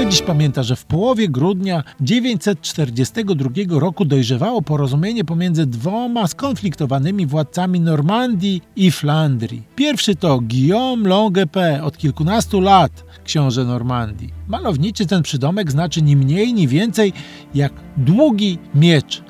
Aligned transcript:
Kto 0.00 0.10
dziś 0.10 0.22
pamięta, 0.22 0.62
że 0.62 0.76
w 0.76 0.84
połowie 0.84 1.28
grudnia 1.28 1.84
942 2.00 3.50
roku 3.80 4.04
dojrzewało 4.04 4.62
porozumienie 4.62 5.24
pomiędzy 5.24 5.66
dwoma 5.66 6.26
skonfliktowanymi 6.26 7.26
władcami 7.26 7.80
Normandii 7.80 8.62
i 8.76 8.90
Flandrii. 8.90 9.62
Pierwszy 9.76 10.16
to 10.16 10.40
Guillaume 10.40 11.08
Longuepé, 11.08 11.82
od 11.82 11.98
kilkunastu 11.98 12.60
lat 12.60 13.04
książę 13.24 13.64
Normandii. 13.64 14.30
Malowniczy 14.48 15.06
ten 15.06 15.22
przydomek 15.22 15.70
znaczy 15.70 16.02
ni 16.02 16.16
mniej, 16.16 16.54
ni 16.54 16.68
więcej 16.68 17.12
jak 17.54 17.72
długi 17.96 18.58
miecz. 18.74 19.22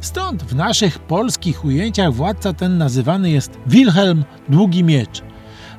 Stąd 0.00 0.42
w 0.42 0.54
naszych 0.54 0.98
polskich 0.98 1.64
ujęciach 1.64 2.14
władca 2.14 2.52
ten 2.52 2.78
nazywany 2.78 3.30
jest 3.30 3.58
Wilhelm 3.66 4.24
Długi 4.48 4.84
Miecz. 4.84 5.29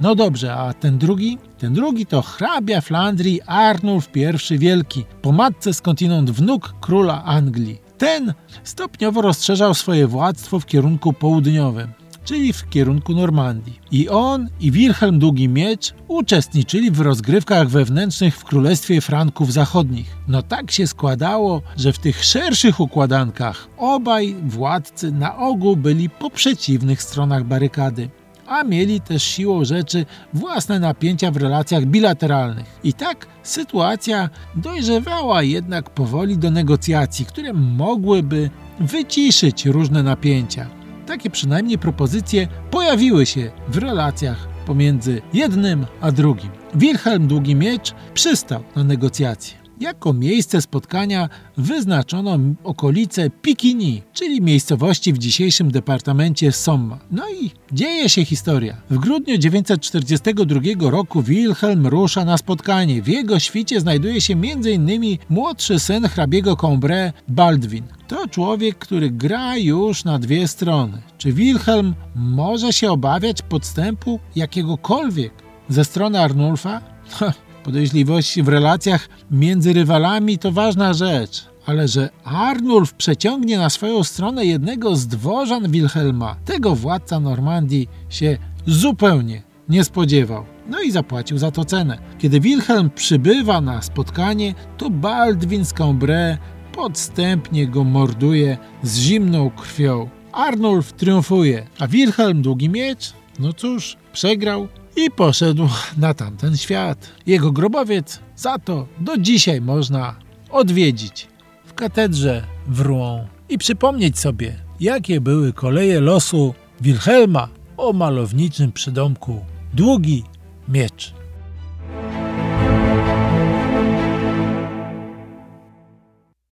No 0.00 0.14
dobrze, 0.14 0.54
a 0.54 0.74
ten 0.74 0.98
drugi? 0.98 1.38
Ten 1.58 1.74
drugi 1.74 2.06
to 2.06 2.22
hrabia 2.22 2.80
Flandrii 2.80 3.42
Arnulf 3.42 4.08
I 4.50 4.58
Wielki, 4.58 5.04
po 5.22 5.32
matce 5.32 5.74
skądinąd 5.74 6.30
wnuk 6.30 6.74
króla 6.80 7.24
Anglii. 7.24 7.80
Ten 7.98 8.34
stopniowo 8.64 9.22
rozszerzał 9.22 9.74
swoje 9.74 10.06
władztwo 10.06 10.60
w 10.60 10.66
kierunku 10.66 11.12
południowym 11.12 11.92
czyli 12.28 12.52
w 12.52 12.68
kierunku 12.68 13.14
Normandii. 13.14 13.80
I 13.90 14.08
on 14.08 14.48
i 14.60 14.70
Wilhelm 14.72 15.18
Długi 15.18 15.48
Miecz 15.48 15.94
uczestniczyli 16.08 16.90
w 16.90 17.00
rozgrywkach 17.00 17.68
wewnętrznych 17.68 18.36
w 18.36 18.44
Królestwie 18.44 19.00
Franków 19.00 19.52
Zachodnich. 19.52 20.16
No 20.28 20.42
tak 20.42 20.70
się 20.70 20.86
składało, 20.86 21.62
że 21.76 21.92
w 21.92 21.98
tych 21.98 22.24
szerszych 22.24 22.80
układankach 22.80 23.68
obaj 23.78 24.36
władcy 24.46 25.12
na 25.12 25.36
ogół 25.36 25.76
byli 25.76 26.10
po 26.10 26.30
przeciwnych 26.30 27.02
stronach 27.02 27.44
barykady 27.44 28.10
a 28.48 28.64
mieli 28.64 29.00
też 29.00 29.22
siłą 29.22 29.64
rzeczy 29.64 30.06
własne 30.34 30.80
napięcia 30.80 31.30
w 31.30 31.36
relacjach 31.36 31.84
bilateralnych. 31.84 32.66
I 32.84 32.92
tak 32.92 33.26
sytuacja 33.42 34.30
dojrzewała 34.54 35.42
jednak 35.42 35.90
powoli 35.90 36.38
do 36.38 36.50
negocjacji, 36.50 37.26
które 37.26 37.52
mogłyby 37.52 38.50
wyciszyć 38.80 39.66
różne 39.66 40.02
napięcia. 40.02 40.66
Takie 41.06 41.30
przynajmniej 41.30 41.78
propozycje 41.78 42.48
pojawiły 42.70 43.26
się 43.26 43.50
w 43.68 43.76
relacjach 43.78 44.48
pomiędzy 44.66 45.22
jednym 45.32 45.86
a 46.00 46.12
drugim. 46.12 46.50
Wilhelm 46.74 47.26
Długi 47.28 47.54
Miecz 47.54 47.94
przystał 48.14 48.62
na 48.76 48.84
negocjacje. 48.84 49.67
Jako 49.80 50.12
miejsce 50.12 50.62
spotkania 50.62 51.28
wyznaczono 51.56 52.38
okolice 52.64 53.30
Pikini, 53.30 54.02
czyli 54.12 54.42
miejscowości 54.42 55.12
w 55.12 55.18
dzisiejszym 55.18 55.70
departamencie 55.70 56.52
Somma. 56.52 56.98
No 57.10 57.22
i 57.30 57.50
dzieje 57.72 58.08
się 58.08 58.24
historia. 58.24 58.76
W 58.90 58.98
grudniu 58.98 59.38
942 59.38 60.60
roku 60.90 61.22
Wilhelm 61.22 61.86
rusza 61.86 62.24
na 62.24 62.38
spotkanie. 62.38 63.02
W 63.02 63.08
jego 63.08 63.38
świcie 63.38 63.80
znajduje 63.80 64.20
się 64.20 64.34
m.in. 64.34 65.18
młodszy 65.28 65.78
syn 65.78 66.08
hrabiego 66.08 66.56
Combray, 66.56 67.12
Baldwin. 67.28 67.84
To 68.08 68.28
człowiek, 68.28 68.78
który 68.78 69.10
gra 69.10 69.56
już 69.56 70.04
na 70.04 70.18
dwie 70.18 70.48
strony. 70.48 71.02
Czy 71.18 71.32
Wilhelm 71.32 71.94
może 72.14 72.72
się 72.72 72.90
obawiać 72.90 73.42
podstępu 73.42 74.20
jakiegokolwiek 74.36 75.32
ze 75.68 75.84
strony 75.84 76.20
Arnulfa? 76.20 76.80
Podejrzliwości 77.68 78.42
w 78.42 78.48
relacjach 78.48 79.08
między 79.30 79.72
rywalami 79.72 80.38
to 80.38 80.52
ważna 80.52 80.94
rzecz, 80.94 81.46
ale 81.66 81.88
że 81.88 82.08
Arnulf 82.24 82.94
przeciągnie 82.94 83.58
na 83.58 83.70
swoją 83.70 84.04
stronę 84.04 84.46
jednego 84.46 84.96
z 84.96 85.06
dworzan 85.06 85.70
Wilhelma, 85.70 86.36
tego 86.44 86.74
władca 86.74 87.20
Normandii 87.20 87.88
się 88.08 88.38
zupełnie 88.66 89.42
nie 89.68 89.84
spodziewał. 89.84 90.44
No 90.68 90.80
i 90.80 90.90
zapłacił 90.90 91.38
za 91.38 91.50
to 91.50 91.64
cenę. 91.64 91.98
Kiedy 92.18 92.40
Wilhelm 92.40 92.90
przybywa 92.90 93.60
na 93.60 93.82
spotkanie, 93.82 94.54
to 94.78 94.90
Baldwin 94.90 95.64
z 95.64 95.72
Cambrai 95.72 96.36
podstępnie 96.72 97.66
go 97.66 97.84
morduje 97.84 98.58
z 98.82 98.98
zimną 98.98 99.50
krwią. 99.50 100.08
Arnulf 100.32 100.92
triumfuje, 100.92 101.66
a 101.78 101.88
Wilhelm 101.88 102.42
Długi 102.42 102.68
Miecz, 102.68 103.12
no 103.38 103.52
cóż, 103.52 103.96
przegrał 104.12 104.68
i 104.98 105.10
poszedł 105.10 105.68
na 105.96 106.14
tamten 106.14 106.56
świat. 106.56 107.08
Jego 107.26 107.52
grobowiec 107.52 108.18
za 108.36 108.58
to 108.58 108.86
do 109.00 109.18
dzisiaj 109.18 109.60
można 109.60 110.16
odwiedzić 110.50 111.28
w 111.64 111.74
katedrze 111.74 112.44
w 112.66 112.80
Rouen 112.80 113.26
i 113.48 113.58
przypomnieć 113.58 114.18
sobie, 114.18 114.56
jakie 114.80 115.20
były 115.20 115.52
koleje 115.52 116.00
losu 116.00 116.54
Wilhelma 116.80 117.48
o 117.76 117.92
malowniczym 117.92 118.72
przydomku 118.72 119.44
Długi 119.74 120.24
Miecz. 120.68 121.17